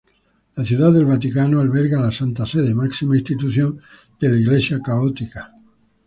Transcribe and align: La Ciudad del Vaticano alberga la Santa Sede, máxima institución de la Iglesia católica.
La 0.55 0.65
Ciudad 0.65 0.91
del 0.91 1.05
Vaticano 1.05 1.59
alberga 1.59 2.01
la 2.01 2.11
Santa 2.11 2.47
Sede, 2.47 2.73
máxima 2.73 3.13
institución 3.15 3.79
de 4.19 4.29
la 4.31 4.37
Iglesia 4.37 4.79
católica. 4.81 5.53